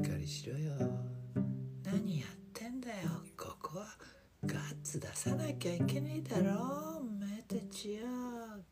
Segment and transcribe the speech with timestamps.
[0.00, 0.72] っかりしろよ。
[1.84, 3.10] 何やってんだよ。
[3.36, 3.86] ここは
[4.46, 6.98] ガッツ出さなきゃいけねえだろ。
[6.98, 8.06] お前たちよ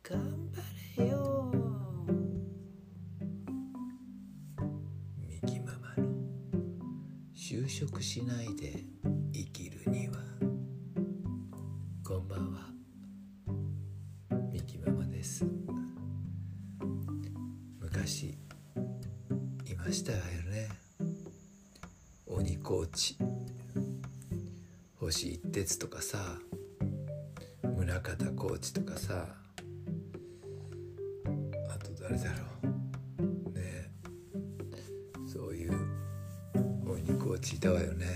[0.02, 0.48] 頑
[0.96, 1.52] 張れよ。
[5.18, 6.08] ミキママの。
[7.36, 8.84] 就職しないで
[9.34, 10.14] 生きるには。
[12.02, 12.70] こんばんは。
[14.50, 15.44] ミキママです。
[17.80, 20.87] 昔いましたよね
[22.28, 23.16] 鬼コーチ。
[24.96, 26.18] 星一徹とかさ
[27.62, 29.26] 宗像コーチとかさ
[31.70, 32.70] あと誰だろ
[33.50, 33.58] う。
[33.58, 33.90] ね。
[35.26, 35.72] そういう
[36.86, 38.06] 鬼コーチいたわよね。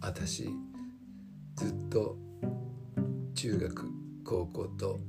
[0.00, 0.50] 私
[1.56, 2.16] ずっと
[3.34, 3.90] 中学
[4.24, 5.00] 高校と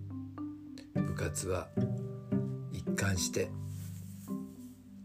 [0.94, 1.68] 部活は
[2.72, 3.50] 一貫して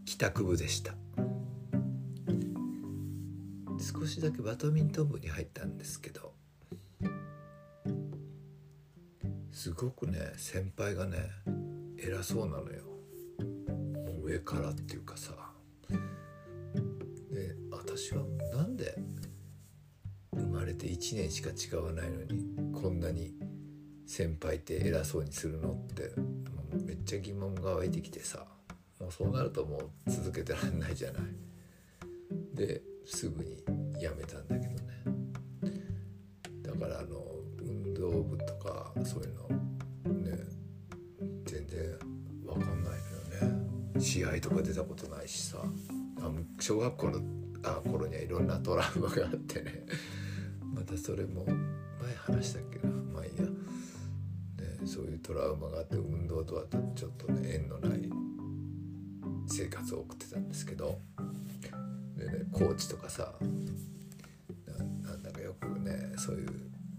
[0.05, 0.93] 帰宅部でした。
[4.09, 6.33] 少しだけバドミントン部に入ったんですけど
[9.51, 11.19] すごくね先輩がね
[11.95, 12.85] 偉そうなのよ
[14.07, 15.33] もう上からっていうかさ
[17.29, 18.97] で私はなんで
[20.33, 23.35] 生まれて1年しか違わないのにこんなに
[24.07, 26.13] 先輩って偉そうにするのって
[26.83, 28.47] めっちゃ疑問が湧いてきてさ
[28.99, 31.21] もうそうなるともう続けてらんないじゃない。
[32.55, 33.57] ですぐに
[33.99, 34.79] やめたんだけどね。
[36.61, 37.17] だからあの
[37.59, 40.37] 運動部とかそういうのね
[41.45, 41.97] 全然
[42.45, 42.93] わかんない
[43.41, 43.53] のよ
[43.95, 43.99] ね。
[43.99, 45.57] 試合とか出たことないしさ。
[46.21, 47.19] あ小学校の
[47.63, 49.85] あ頃にはいろんなトラウマがあってね。
[50.73, 52.93] またそれも前話したっけな。
[52.93, 53.49] まあいいや、ね、
[54.85, 56.63] そういうトラウマがあって運動とは
[56.95, 58.09] ちょっとね縁のない
[59.47, 60.99] 生活を送ってたんですけど。
[62.19, 63.33] でねコーチとかさ
[65.03, 66.49] なんだかよくねそういう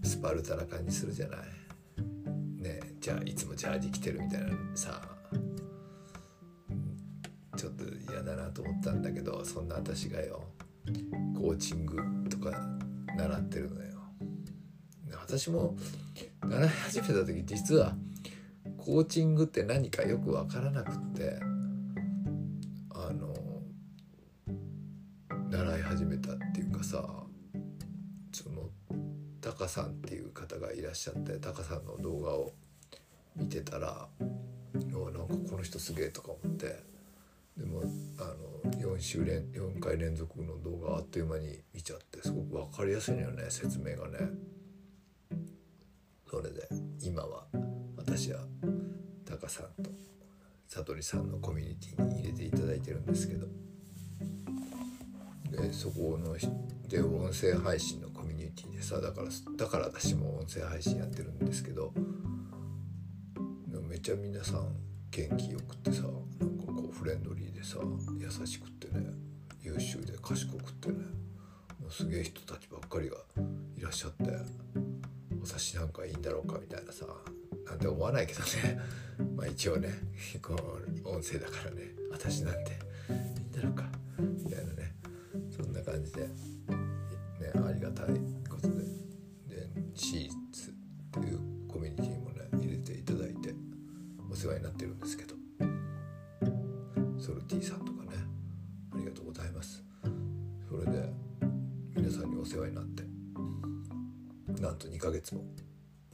[0.03, 1.39] スパルタな感じするじゃない？
[2.61, 5.01] ねじゃあいつもジャージ着てるみたいなさ
[7.55, 10.43] ちょっと嫌だなと思ったんだけどそんな私がよ
[11.35, 11.97] コーチング
[12.29, 12.51] とか
[13.15, 13.91] 習ってるのよ。
[15.19, 15.75] 私も
[16.41, 17.95] 習い始めた時実は
[18.77, 21.39] コーチングって何かよく分からなくって
[25.91, 27.03] 始めたっていうかさ
[28.31, 28.69] その
[29.41, 32.53] タカさんっていう方がいらっしゃってタカさんの動画を
[33.35, 34.07] 見てたら
[34.95, 36.79] おなんかこの人すげえとか思って
[37.57, 37.81] でも
[38.19, 38.23] あ
[38.63, 44.29] の4週連4回連続の動画あっという間に見ちゃってすごく分かりやすいのよね説明がね。
[46.29, 46.69] それで
[47.03, 47.43] 今は
[47.97, 48.39] 私は
[49.25, 49.91] タカさんと
[50.69, 53.47] 悟りさんのコミュニティに入れていただいてるんですけど
[55.51, 56.35] でそこの
[56.87, 61.93] で音声配信のコミュニティでさだからだから私も音声配信やってるんですけど
[63.87, 64.75] めっちゃ皆さん
[65.11, 67.77] 元気よくってさなんかこうフレンドリーでさ
[68.17, 69.05] 優しくってね
[69.61, 70.95] 優秀で賢くってね
[71.79, 73.17] もうすげえ人たちばっかりが
[73.77, 74.31] いらっしゃって
[75.41, 76.57] 私なんかいいんだろうか？
[76.59, 77.05] みたいなさ
[77.65, 78.79] なんて思わないけどね。
[79.35, 79.89] まあ一応ね
[80.41, 81.95] こう音声だからね。
[82.11, 82.70] 私なんて
[94.71, 95.35] ってるんですけど。
[97.19, 98.09] ソルティさんとかね
[98.95, 99.83] ありがとうございます。
[100.67, 101.13] それで
[101.95, 103.03] 皆さんにお世話になって
[104.59, 105.43] なんと2ヶ月も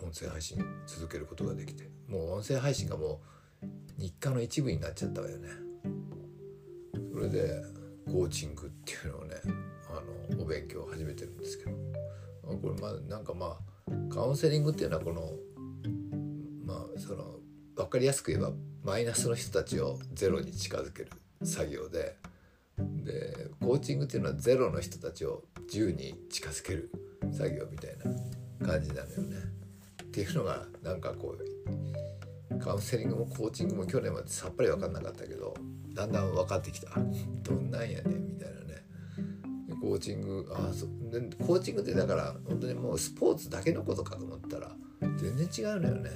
[0.03, 3.21] 音声配信続けることができてもう音声配信がも
[3.63, 3.65] う
[3.97, 5.49] 日課の一部になっちゃったわよね。
[7.13, 7.63] それで
[8.05, 9.35] コーチングっていうのをね
[9.89, 11.71] あのお勉強を始めてるんですけど。
[12.55, 15.31] これまあなんかまあカウンセリングっていうのはこの
[16.65, 17.39] まあその
[17.77, 18.51] 分かりやすく言えば
[18.83, 21.11] マイナスの人たちをゼロに近づける
[21.43, 22.17] 作業で
[22.77, 26.91] でコーチングっていうのはゼロの人たちを10に近づける
[27.31, 27.97] 作業みたい
[28.59, 29.37] な感じなのよね。
[30.03, 35.53] っていうのがなんかこうカウンセリングもコーチングも去年までさっぱり分かんなかったけど
[35.93, 36.89] だんだん分かってきた。
[37.43, 38.83] どんなんやねんみたいなね。
[39.81, 44.75] コーチングあそでコーチングってだから本当にもうスポーツだけのことかと思ったら
[45.17, 46.11] 全然違うのよね。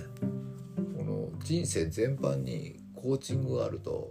[1.43, 4.09] 人生全般にコーチングがあると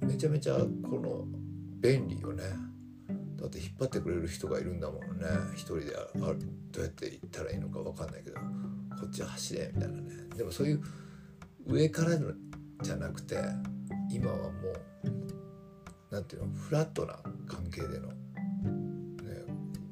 [0.00, 0.66] めちゃめちゃこ
[1.00, 1.26] の
[1.80, 2.44] 便利よね。
[3.36, 5.26] だって引っ張ってくれる人がいるんだもんね。
[5.54, 10.10] 一人であどうやって行ったらいいのか分かんないけどこっち走れみたいなね。
[10.36, 10.82] でもそういう
[11.66, 12.32] 上からの
[12.82, 13.36] じゃなくて
[14.10, 14.52] 今はもう
[16.10, 18.08] 何ていうのフラットな関係での。
[18.08, 18.14] ね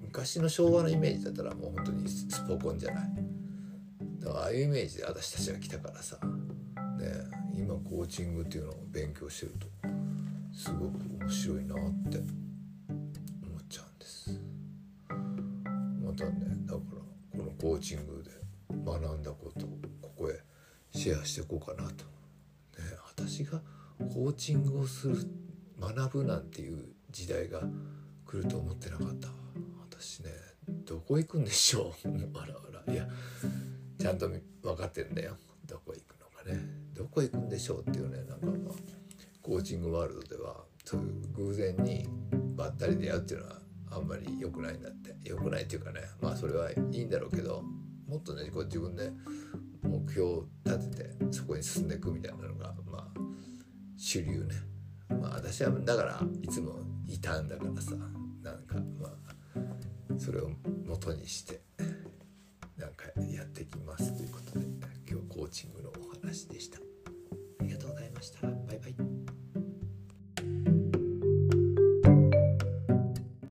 [0.02, 3.08] 昔の昭和のイメージだったらもう本当にスポコンじゃない。
[4.20, 6.18] だからああいうイメージで私たちが来たからさ、
[7.04, 7.10] ね、
[7.54, 9.66] 今コーチングっていうのを勉強してると
[10.52, 11.78] すごく面白いなっ
[12.10, 14.40] て思っちゃうんです。
[16.02, 16.80] またねだか
[17.32, 18.30] らこのコーチングで
[18.84, 20.40] 学んだことをここへ
[20.92, 22.04] シェアしていこうかなと、ね、
[23.16, 23.60] 私が
[23.98, 25.16] コーチングをする
[25.78, 27.60] 学ぶなんていう時代が
[28.26, 29.28] 来ると思ってなかった。
[29.90, 30.30] 私ね
[30.86, 32.38] どこ行くんでしょう。
[32.38, 33.06] あらあらいや
[33.98, 35.36] ちゃんと分かってるんだよ。
[35.66, 36.13] どこ行く
[36.46, 36.60] ね
[36.94, 38.74] どこ行くんでしょうっていうねなんかまあ
[39.42, 42.06] コーチングワールドではそういう偶然に
[42.56, 43.58] ばったり出会うっていうのは
[43.90, 45.14] あんまり良くないんだって。
[45.24, 47.62] 良くないっていうかねまあそれはいいんだろうけど
[48.06, 49.10] もっとねこう自分で
[49.82, 53.06] 目標を立ててそこに進んでいくみたいなのがまあ
[53.96, 54.54] 主流ね。
[55.08, 57.92] まあ私はだからいつもいたんだからさ
[58.42, 60.50] なんかまあそれを
[60.86, 61.60] 元にして
[62.76, 64.66] なんかやっていきますということで
[65.08, 66.13] 今日コーチングのお話。
[66.24, 66.78] 話でした。
[66.78, 68.53] ありがとうございました。